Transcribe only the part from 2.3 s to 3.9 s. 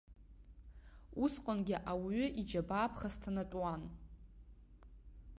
иџьабаа ԥхасҭанатәуан.